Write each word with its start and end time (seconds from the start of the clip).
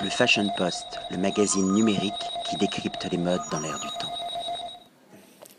Le 0.00 0.10
Fashion 0.10 0.48
Post, 0.56 1.00
le 1.10 1.16
magazine 1.16 1.72
numérique 1.72 2.12
qui 2.48 2.56
décrypte 2.56 3.08
les 3.10 3.18
modes 3.18 3.42
dans 3.50 3.58
l'air 3.58 3.80
du 3.80 3.88
temps. 3.98 4.12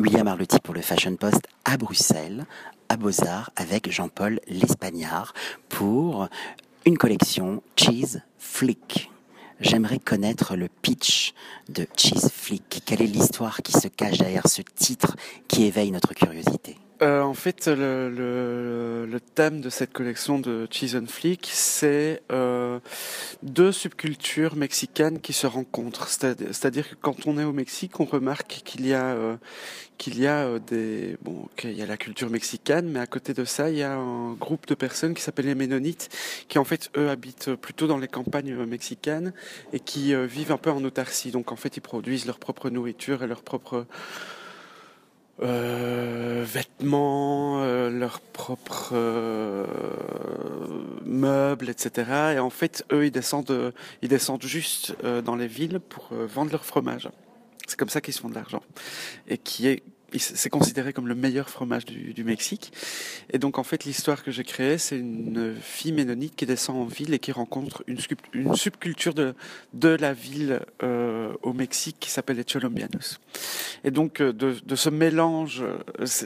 William 0.00 0.26
Arlotti 0.26 0.58
pour 0.60 0.72
le 0.72 0.80
Fashion 0.80 1.16
Post 1.16 1.42
à 1.66 1.76
Bruxelles, 1.76 2.46
à 2.88 2.96
Beaux-Arts, 2.96 3.50
avec 3.56 3.90
Jean-Paul 3.90 4.40
L'Espagnard 4.48 5.34
pour 5.68 6.28
une 6.86 6.96
collection 6.96 7.62
Cheese 7.76 8.22
Flick. 8.38 9.10
J'aimerais 9.60 9.98
connaître 9.98 10.56
le 10.56 10.68
pitch 10.68 11.34
de 11.68 11.86
Cheese 11.94 12.30
Flick. 12.32 12.82
Quelle 12.86 13.02
est 13.02 13.06
l'histoire 13.06 13.60
qui 13.62 13.72
se 13.72 13.88
cache 13.88 14.16
derrière 14.16 14.48
ce 14.48 14.62
titre 14.62 15.14
qui 15.46 15.64
éveille 15.64 15.90
notre 15.90 16.14
curiosité? 16.14 16.78
Euh, 17.02 17.20
en 17.22 17.34
fait, 17.34 17.66
le, 17.66 18.08
le, 18.08 19.06
le, 19.06 19.20
thème 19.20 19.60
de 19.60 19.70
cette 19.70 19.92
collection 19.92 20.38
de 20.38 20.68
Cheese 20.70 20.96
and 20.96 21.06
Flick, 21.08 21.48
c'est 21.52 22.22
euh, 22.30 22.78
deux 23.42 23.72
subcultures 23.72 24.54
mexicaines 24.54 25.20
qui 25.20 25.32
se 25.32 25.48
rencontrent. 25.48 26.06
C'est-à-dire 26.08 26.90
que 26.90 26.94
quand 26.94 27.26
on 27.26 27.38
est 27.38 27.44
au 27.44 27.52
Mexique, 27.52 27.98
on 27.98 28.04
remarque 28.04 28.62
qu'il 28.64 28.86
y 28.86 28.94
a 28.94 29.04
euh, 29.04 29.36
qu'il 29.98 30.18
y 30.20 30.28
a 30.28 30.44
euh, 30.44 30.58
des 30.60 31.16
bon, 31.22 31.48
qu'il 31.56 31.72
y 31.72 31.82
a 31.82 31.86
la 31.86 31.96
culture 31.96 32.30
mexicaine, 32.30 32.88
mais 32.88 33.00
à 33.00 33.06
côté 33.06 33.34
de 33.34 33.44
ça, 33.44 33.68
il 33.68 33.78
y 33.78 33.82
a 33.82 33.94
un 33.94 34.34
groupe 34.34 34.66
de 34.66 34.74
personnes 34.74 35.14
qui 35.14 35.22
s'appellent 35.22 35.46
les 35.46 35.56
Ménonites, 35.56 36.08
qui 36.48 36.58
en 36.58 36.64
fait 36.64 36.88
eux 36.96 37.10
habitent 37.10 37.54
plutôt 37.56 37.88
dans 37.88 37.98
les 37.98 38.08
campagnes 38.08 38.54
mexicaines 38.64 39.32
et 39.72 39.80
qui 39.80 40.14
vivent 40.26 40.52
un 40.52 40.58
peu 40.58 40.70
en 40.70 40.84
autarcie. 40.84 41.32
Donc 41.32 41.50
en 41.50 41.56
fait, 41.56 41.76
ils 41.76 41.80
produisent 41.82 42.26
leur 42.26 42.38
propre 42.38 42.70
nourriture 42.70 43.24
et 43.24 43.26
leur 43.26 43.42
propre 43.42 43.86
euh, 45.42 46.44
vêtements, 46.46 47.62
euh, 47.62 47.90
leurs 47.90 48.20
propres 48.20 48.92
euh, 48.92 49.66
meubles, 51.04 51.68
etc. 51.68 52.34
Et 52.34 52.38
en 52.38 52.50
fait, 52.50 52.84
eux, 52.92 53.06
ils 53.06 53.10
descendent, 53.10 53.72
ils 54.02 54.08
descendent 54.08 54.44
juste 54.44 54.94
dans 55.24 55.36
les 55.36 55.48
villes 55.48 55.80
pour 55.80 56.10
vendre 56.12 56.52
leur 56.52 56.64
fromage. 56.64 57.08
C'est 57.66 57.78
comme 57.78 57.88
ça 57.88 58.00
qu'ils 58.00 58.14
se 58.14 58.20
font 58.20 58.28
de 58.28 58.34
l'argent. 58.34 58.62
Et 59.28 59.38
qui 59.38 59.68
est 59.68 59.82
c'est 60.18 60.50
considéré 60.50 60.92
comme 60.92 61.08
le 61.08 61.14
meilleur 61.14 61.48
fromage 61.48 61.84
du, 61.84 62.12
du 62.12 62.24
Mexique. 62.24 62.72
Et 63.32 63.38
donc 63.38 63.58
en 63.58 63.62
fait 63.62 63.84
l'histoire 63.84 64.22
que 64.22 64.30
j'ai 64.30 64.44
créée, 64.44 64.78
c'est 64.78 64.98
une 64.98 65.54
fille 65.60 65.92
ménonite 65.92 66.36
qui 66.36 66.46
descend 66.46 66.76
en 66.76 66.84
ville 66.84 67.14
et 67.14 67.18
qui 67.18 67.32
rencontre 67.32 67.82
une, 67.86 67.98
une 68.32 68.54
subculture 68.54 69.14
de, 69.14 69.34
de 69.74 69.88
la 69.88 70.12
ville 70.12 70.60
euh, 70.82 71.32
au 71.42 71.52
Mexique 71.52 71.96
qui 72.00 72.10
s'appelle 72.10 72.36
les 72.36 72.44
Cholombianos. 72.44 73.18
Et 73.84 73.90
donc 73.90 74.20
euh, 74.20 74.32
de, 74.32 74.54
de 74.64 74.76
ce 74.76 74.90
mélange, 74.90 75.62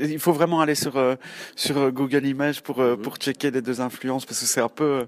il 0.00 0.18
faut 0.18 0.32
vraiment 0.32 0.60
aller 0.60 0.74
sur 0.74 0.96
euh, 0.96 1.16
sur 1.56 1.90
Google 1.92 2.26
Images 2.26 2.62
pour 2.62 2.80
mhm. 2.80 2.96
pour 2.98 3.16
checker 3.16 3.50
les 3.50 3.62
deux 3.62 3.80
influences 3.80 4.24
parce 4.24 4.40
que 4.40 4.46
c'est 4.46 4.60
un 4.60 4.68
peu 4.68 5.06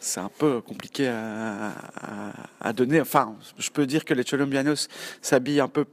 c'est 0.00 0.20
un 0.20 0.30
peu 0.38 0.60
compliqué 0.60 1.08
à, 1.08 1.72
à, 1.96 2.32
à, 2.60 2.72
donner. 2.72 3.00
Enfin, 3.00 3.34
je 3.58 3.70
peux 3.70 3.86
dire 3.86 4.04
que 4.04 4.14
les 4.14 4.24
Cholombianos 4.24 4.88
s'habillent 5.20 5.60
un 5.60 5.68
peu 5.68 5.84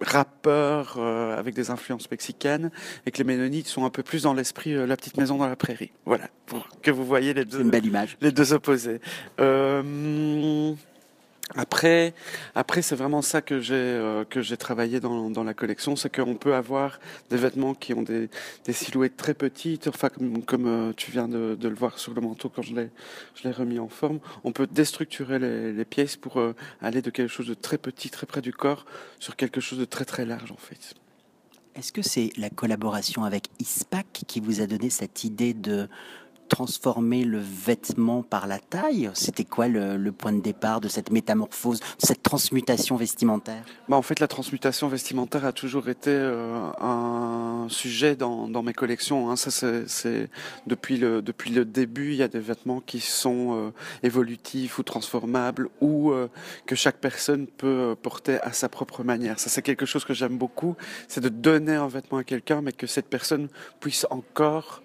rappeurs 0.00 0.96
euh, 0.98 1.36
avec 1.36 1.54
des 1.54 1.70
influences 1.70 2.10
mexicaines 2.10 2.70
et 3.06 3.10
que 3.10 3.18
les 3.18 3.24
Ménonites 3.24 3.66
sont 3.66 3.84
un 3.84 3.90
peu 3.90 4.02
plus 4.02 4.22
dans 4.22 4.34
l'esprit 4.34 4.74
euh, 4.74 4.86
la 4.86 4.96
petite 4.96 5.16
maison 5.16 5.38
dans 5.38 5.48
la 5.48 5.56
prairie. 5.56 5.92
Voilà, 6.04 6.28
pour 6.46 6.68
que 6.82 6.90
vous 6.90 7.04
voyez 7.04 7.34
les 7.34 7.44
deux, 7.44 7.60
une 7.60 7.70
belle 7.70 7.86
image. 7.86 8.16
les 8.20 8.32
deux 8.32 8.52
opposés. 8.52 9.00
Euh, 9.40 10.74
après, 11.56 12.14
après 12.54 12.82
c'est 12.82 12.94
vraiment 12.94 13.22
ça 13.22 13.40
que 13.40 13.60
j'ai 13.60 13.74
euh, 13.74 14.24
que 14.24 14.42
j'ai 14.42 14.56
travaillé 14.56 15.00
dans, 15.00 15.30
dans 15.30 15.44
la 15.44 15.54
collection, 15.54 15.96
c'est 15.96 16.14
qu'on 16.14 16.34
peut 16.34 16.54
avoir 16.54 17.00
des 17.30 17.36
vêtements 17.36 17.74
qui 17.74 17.94
ont 17.94 18.02
des, 18.02 18.28
des 18.64 18.72
silhouettes 18.72 19.16
très 19.16 19.34
petites, 19.34 19.88
enfin 19.88 20.10
comme, 20.10 20.42
comme 20.44 20.66
euh, 20.66 20.92
tu 20.94 21.10
viens 21.10 21.26
de, 21.26 21.56
de, 21.58 21.68
le 21.68 21.74
voir 21.74 21.98
sur 21.98 22.12
le 22.12 22.20
manteau 22.20 22.50
quand 22.50 22.62
je 22.62 22.74
l'ai 22.74 22.90
je 23.34 23.44
l'ai 23.48 23.52
remis 23.52 23.78
en 23.78 23.88
forme. 23.88 24.20
On 24.44 24.52
peut 24.52 24.66
déstructurer 24.66 25.38
les, 25.38 25.84
pièces 25.84 26.16
pour 26.16 26.38
euh, 26.38 26.54
aller 26.82 27.00
de 27.00 27.10
quelque 27.10 27.30
chose 27.30 27.46
de 27.46 27.54
très 27.54 27.78
petit, 27.78 28.10
très 28.10 28.26
près 28.26 28.42
du 28.42 28.52
corps, 28.52 28.84
sur 29.18 29.36
quelque 29.36 29.60
chose 29.60 29.78
de 29.78 29.86
très 29.86 30.04
très 30.04 30.26
large 30.26 30.52
en 30.52 30.56
fait. 30.56 30.94
Est-ce 31.76 31.92
que 31.92 32.02
c'est 32.02 32.30
la 32.36 32.50
collaboration 32.50 33.24
avec 33.24 33.48
ISPAC 33.60 34.24
qui 34.26 34.40
vous 34.40 34.60
a 34.60 34.66
donné 34.66 34.90
cette 34.90 35.24
idée 35.24 35.54
de 35.54 35.88
transformer 36.48 37.24
le 37.24 37.38
vêtement 37.38 38.22
par 38.22 38.46
la 38.46 38.58
taille 38.58 39.10
C'était 39.14 39.44
quoi 39.44 39.68
le, 39.68 40.10
point 40.10 40.32
de 40.32 40.40
départ 40.40 40.80
de 40.80 40.88
cette 40.88 41.10
métamorphose, 41.10 41.80
de 41.80 42.06
cette 42.06 42.22
transmutation 42.22 42.96
vestimentaire? 42.96 43.64
Bah 43.88 43.96
En 43.96 44.02
fait, 44.02 44.20
la 44.20 44.28
transmutation 44.28 44.88
vestimentaire 44.88 45.44
a 45.44 45.52
toujours 45.52 45.88
été 45.88 46.10
euh, 46.10 46.70
un 46.80 47.66
sujet 47.68 48.16
dans, 48.16 48.48
dans 48.48 48.62
mes 48.62 48.72
collections. 48.72 49.30
Hein. 49.30 49.36
Ça, 49.36 49.50
c'est 49.86 50.30
depuis 50.66 50.96
le, 50.96 51.22
depuis 51.22 51.50
le 51.50 51.64
début, 51.64 52.12
il 52.12 52.16
y 52.16 52.22
a 52.22 52.28
des 52.28 52.40
vêtements 52.40 52.80
qui 52.80 53.00
sont 53.00 53.54
euh, 53.54 53.70
évolutifs 54.02 54.78
ou 54.78 54.82
transformables 54.82 55.68
ou 55.80 56.10
euh, 56.10 56.28
que 56.66 56.74
chaque 56.74 56.98
personne 56.98 57.46
peut 57.46 57.94
porter 58.00 58.40
à 58.42 58.52
sa 58.52 58.68
propre 58.68 59.04
manière. 59.04 59.38
Ça, 59.38 59.50
c'est 59.50 59.62
quelque 59.62 59.86
chose 59.86 60.04
que 60.04 60.14
j'aime 60.14 60.38
beaucoup, 60.38 60.76
c'est 61.06 61.20
de 61.20 61.28
donner 61.28 61.74
un 61.74 61.88
vêtement 61.88 62.18
à 62.18 62.24
quelqu'un, 62.24 62.62
mais 62.62 62.72
que 62.72 62.86
cette 62.86 63.08
personne 63.08 63.48
puisse 63.80 64.06
encore 64.10 64.82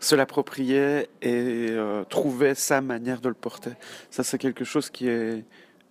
se 0.00 0.14
l'approprier 0.14 1.08
et 1.22 1.70
euh, 1.70 2.04
trouver 2.04 2.54
sa 2.54 2.80
manière 2.80 3.20
de 3.20 3.28
le 3.28 3.34
porter. 3.34 3.72
Ça, 4.10 4.22
c'est 4.22 4.38
quelque 4.38 4.64
chose 4.64 4.90
qui 4.90 5.08
est, 5.08 5.44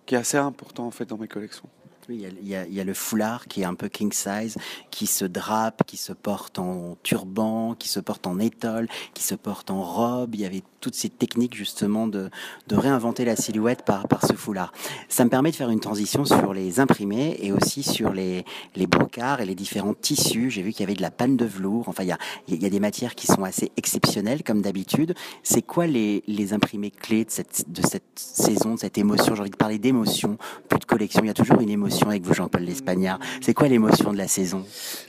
qui 0.06 0.14
est 0.14 0.18
assez 0.18 0.38
important 0.38 0.86
en 0.86 0.90
fait 0.90 1.04
dans 1.04 1.18
mes 1.18 1.28
collections. 1.28 1.68
Il 2.10 2.38
il 2.42 2.48
y, 2.48 2.80
a, 2.80 2.84
le 2.84 2.94
foulard 2.94 3.48
qui 3.48 3.60
est 3.60 3.66
un 3.66 3.74
peu 3.74 3.88
king 3.88 4.12
size, 4.12 4.56
qui 4.90 5.06
se 5.06 5.26
drape, 5.26 5.82
qui 5.86 5.98
se 5.98 6.14
porte 6.14 6.58
en 6.58 6.96
turban, 7.02 7.57
qui 7.74 7.88
se 7.88 8.00
porte 8.00 8.26
en 8.26 8.38
étole, 8.38 8.88
qui 9.14 9.22
se 9.22 9.34
porte 9.34 9.70
en 9.70 9.82
robe. 9.82 10.34
Il 10.34 10.40
y 10.40 10.46
avait 10.46 10.62
toutes 10.80 10.94
ces 10.94 11.08
techniques 11.08 11.54
justement 11.54 12.06
de, 12.06 12.30
de 12.68 12.76
réinventer 12.76 13.24
la 13.24 13.34
silhouette 13.34 13.82
par, 13.84 14.06
par 14.06 14.24
ce 14.24 14.34
foulard. 14.34 14.72
Ça 15.08 15.24
me 15.24 15.30
permet 15.30 15.50
de 15.50 15.56
faire 15.56 15.70
une 15.70 15.80
transition 15.80 16.24
sur 16.24 16.54
les 16.54 16.80
imprimés 16.80 17.36
et 17.40 17.52
aussi 17.52 17.82
sur 17.82 18.12
les, 18.12 18.44
les 18.76 18.86
brocards 18.86 19.40
et 19.40 19.46
les 19.46 19.56
différents 19.56 19.94
tissus. 19.94 20.50
J'ai 20.50 20.62
vu 20.62 20.72
qu'il 20.72 20.80
y 20.80 20.84
avait 20.84 20.94
de 20.94 21.02
la 21.02 21.10
panne 21.10 21.36
de 21.36 21.44
velours. 21.44 21.88
Enfin, 21.88 22.04
il 22.04 22.08
y 22.08 22.12
a, 22.12 22.18
il 22.46 22.62
y 22.62 22.66
a 22.66 22.70
des 22.70 22.80
matières 22.80 23.14
qui 23.14 23.26
sont 23.26 23.42
assez 23.42 23.72
exceptionnelles 23.76 24.42
comme 24.44 24.62
d'habitude. 24.62 25.14
C'est 25.42 25.62
quoi 25.62 25.86
les, 25.86 26.22
les 26.26 26.52
imprimés 26.52 26.90
clés 26.90 27.24
de 27.24 27.30
cette, 27.30 27.64
de 27.70 27.82
cette 27.82 28.02
saison, 28.14 28.74
de 28.74 28.78
cette 28.78 28.98
émotion? 28.98 29.34
J'ai 29.34 29.40
envie 29.40 29.50
de 29.50 29.56
parler 29.56 29.78
d'émotion, 29.78 30.38
plus 30.68 30.78
de 30.78 30.84
collection. 30.84 31.22
Il 31.24 31.26
y 31.26 31.30
a 31.30 31.34
toujours 31.34 31.60
une 31.60 31.70
émotion 31.70 32.08
avec 32.08 32.22
vous, 32.24 32.34
Jean-Paul 32.34 32.62
L'Espagnard. 32.62 33.18
C'est 33.40 33.54
quoi 33.54 33.68
l'émotion 33.68 34.12
de 34.12 34.18
la 34.18 34.28
saison? 34.28 34.64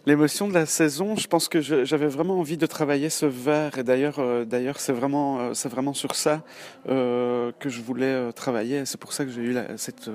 L'émotion 0.05 0.47
de 0.47 0.53
la 0.53 0.65
saison, 0.65 1.15
je 1.15 1.27
pense 1.27 1.47
que 1.47 1.61
j'avais 1.61 2.07
vraiment 2.07 2.39
envie 2.39 2.48
de 2.57 2.65
travailler 2.65 3.09
ce 3.09 3.25
verre. 3.25 3.77
Et 3.77 3.83
d'ailleurs, 3.83 4.19
euh, 4.19 4.45
d'ailleurs, 4.45 4.79
c'est 4.79 4.93
vraiment 4.93 5.39
euh, 5.39 5.53
c'est 5.53 5.69
vraiment 5.69 5.93
sur 5.93 6.15
ça 6.15 6.43
euh, 6.87 7.51
que 7.59 7.69
je 7.69 7.81
voulais 7.81 8.31
travailler. 8.33 8.85
C'est 8.85 8.99
pour 8.99 9.13
ça 9.13 9.25
que 9.25 9.31
j'ai 9.31 9.41
eu 9.41 9.57
cette 9.77 10.09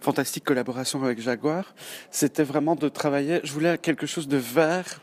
fantastique 0.00 0.44
collaboration 0.44 1.02
avec 1.04 1.20
Jaguar. 1.20 1.74
C'était 2.10 2.44
vraiment 2.44 2.74
de 2.74 2.88
travailler. 2.88 3.40
Je 3.44 3.52
voulais 3.52 3.78
quelque 3.78 4.06
chose 4.06 4.28
de 4.28 4.36
vert, 4.36 5.00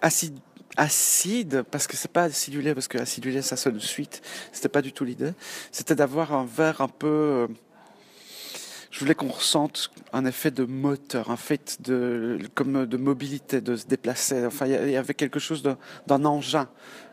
acide 0.00 0.38
acide 0.76 1.62
parce 1.70 1.86
que 1.86 1.96
c'est 1.96 2.10
pas 2.10 2.24
acidulé 2.24 2.74
parce 2.74 2.88
que 2.88 2.98
acidulé 2.98 3.42
ça 3.42 3.56
sonne 3.56 3.78
suite 3.78 4.22
c'était 4.50 4.68
pas 4.68 4.82
du 4.82 4.92
tout 4.92 5.04
l'idée 5.04 5.30
c'était 5.70 5.94
d'avoir 5.94 6.32
un 6.32 6.44
verre 6.44 6.80
un 6.80 6.88
peu 6.88 7.46
je 8.94 9.00
voulais 9.00 9.16
qu'on 9.16 9.26
ressente 9.26 9.90
un 10.12 10.24
effet 10.24 10.52
de 10.52 10.62
moteur, 10.62 11.32
un 11.32 11.36
fait 11.36 11.82
de 11.82 12.38
comme 12.54 12.86
de 12.86 12.96
mobilité, 12.96 13.60
de 13.60 13.74
se 13.74 13.86
déplacer. 13.86 14.46
Enfin, 14.46 14.66
il 14.66 14.90
y 14.90 14.96
avait 14.96 15.14
quelque 15.14 15.40
chose 15.40 15.64
d'un 16.06 16.24
engin, 16.24 16.68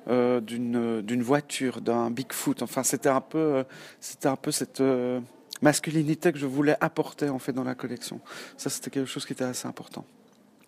euh, 0.08 0.40
d'une 0.41 1.24
voiture, 1.24 1.81
d'un 1.81 2.12
Bigfoot. 2.12 2.62
Enfin, 2.62 2.84
c'était 2.84 3.09
un 3.09 3.20
peu, 3.20 3.66
c'était 4.00 4.28
un 4.28 4.36
peu 4.36 4.52
cette 4.52 4.80
euh, 4.80 5.20
masculinité 5.64 6.31
que 6.31 6.38
je 6.38 6.46
voulais 6.46 6.78
apporter 6.81 7.30
en 7.30 7.40
fait 7.40 7.52
dans 7.52 7.64
la 7.64 7.74
collection. 7.74 8.22
Ça, 8.58 8.70
c'était 8.70 8.91
quelque 8.91 9.09
chose 9.09 9.25
qui 9.25 9.34
était 9.34 9.44
assez 9.44 9.68
important. 9.68 10.06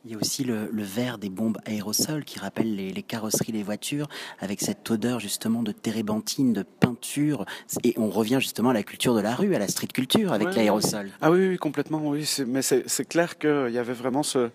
Il 0.05 0.11
y 0.11 0.15
a 0.15 0.17
aussi 0.17 0.43
le, 0.43 0.69
le 0.69 0.83
verre 0.83 1.17
des 1.17 1.29
bombes 1.29 1.59
aérosols 1.65 2.25
qui 2.25 2.37
rappellent 2.37 2.75
les, 2.75 2.91
les, 2.91 3.03
carrosseries 3.03 3.53
des 3.53 3.63
voitures, 3.63 4.09
avec 4.41 4.59
cette 4.59 4.91
odeur 4.91 5.21
justement 5.21 5.63
de 5.63 5.71
térébenthine, 5.71 6.51
de 6.51 6.63
peinture. 6.63 7.45
Et 7.85 7.93
on 7.95 8.09
revient 8.09 8.39
justement 8.41 8.71
à 8.71 8.73
la 8.73 8.83
culture 8.83 9.15
de 9.15 9.21
la 9.21 9.33
rue, 9.33 9.55
à 9.55 9.59
la 9.59 9.69
street 9.69 9.87
culture 9.87 10.33
avec 10.33 10.49
ouais, 10.49 10.55
l'aérosol. 10.55 11.09
Ah 11.21 11.31
oui, 11.31 11.47
oui, 11.47 11.57
complètement. 11.57 12.01
Oui, 12.03 12.29
mais 12.45 12.61
c'est 12.61 13.05
clair 13.05 13.37
qu'il 13.37 13.69
y 13.71 13.77
avait 13.77 13.93
vraiment 13.93 14.23
ce, 14.23 14.49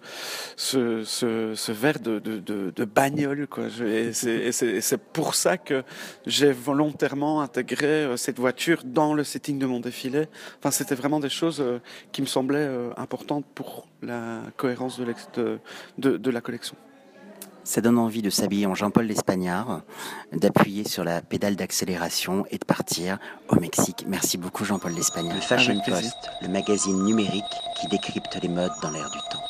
ce, 0.56 1.02
ce, 1.04 1.54
ce 1.54 1.72
verre 1.72 2.00
de, 2.00 2.18
de, 2.18 2.40
de, 2.40 2.70
de, 2.76 2.84
bagnole. 2.84 3.46
Quoi. 3.46 3.68
Et 3.86 4.12
c'est 4.12 5.02
pour 5.14 5.34
ça 5.34 5.56
que 5.56 5.82
j'ai 6.26 6.52
volontairement 6.52 7.40
intégré 7.40 7.86
euh, 7.86 8.16
cette 8.18 8.38
voiture 8.38 8.82
dans 8.84 9.14
le 9.14 9.24
setting 9.24 9.58
de 9.58 9.64
mon 9.64 9.80
défilé. 9.80 10.26
Enfin, 10.58 10.70
c'était 10.70 10.94
vraiment 10.94 11.20
des 11.20 11.30
choses 11.30 11.62
euh, 11.62 11.78
qui 12.12 12.20
me 12.20 12.26
semblaient 12.26 12.58
euh, 12.58 12.90
importantes 12.98 13.46
pour 13.54 13.88
la 14.02 14.42
cohérence 14.58 14.98
de 14.98 15.04
l'extérieur 15.04 15.37
de, 15.38 15.58
de, 15.98 16.16
de 16.16 16.30
la 16.30 16.40
collection. 16.40 16.76
Ça 17.64 17.82
donne 17.82 17.98
envie 17.98 18.22
de 18.22 18.30
s'habiller 18.30 18.64
en 18.66 18.74
Jean-Paul 18.74 19.04
l'Espagnard, 19.04 19.82
d'appuyer 20.32 20.84
sur 20.88 21.04
la 21.04 21.20
pédale 21.20 21.54
d'accélération 21.54 22.46
et 22.50 22.56
de 22.56 22.64
partir 22.64 23.18
au 23.48 23.56
Mexique. 23.60 24.06
Merci 24.06 24.38
beaucoup 24.38 24.64
Jean-Paul 24.64 24.92
l'Espagnard. 24.92 25.34
Le 25.34 25.42
Fashion 25.42 25.78
Post, 25.86 26.16
le 26.40 26.48
magazine 26.48 27.04
numérique 27.04 27.44
qui 27.78 27.88
décrypte 27.88 28.38
les 28.42 28.48
modes 28.48 28.72
dans 28.80 28.90
l'air 28.90 29.10
du 29.10 29.18
temps. 29.30 29.47